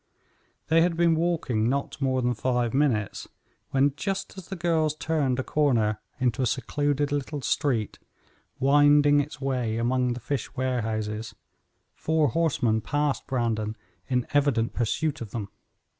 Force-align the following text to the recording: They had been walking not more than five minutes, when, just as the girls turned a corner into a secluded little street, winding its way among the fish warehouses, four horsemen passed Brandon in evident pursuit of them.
They 0.69 0.81
had 0.81 0.97
been 0.97 1.13
walking 1.13 1.69
not 1.69 2.01
more 2.01 2.23
than 2.23 2.33
five 2.33 2.73
minutes, 2.73 3.27
when, 3.69 3.93
just 3.95 4.35
as 4.35 4.47
the 4.47 4.55
girls 4.55 4.95
turned 4.95 5.37
a 5.37 5.43
corner 5.43 5.99
into 6.19 6.41
a 6.41 6.47
secluded 6.47 7.11
little 7.11 7.41
street, 7.43 7.99
winding 8.59 9.19
its 9.19 9.39
way 9.39 9.77
among 9.77 10.13
the 10.13 10.19
fish 10.19 10.55
warehouses, 10.55 11.35
four 11.93 12.29
horsemen 12.29 12.81
passed 12.81 13.27
Brandon 13.27 13.77
in 14.07 14.25
evident 14.33 14.73
pursuit 14.73 15.21
of 15.21 15.29
them. 15.29 15.49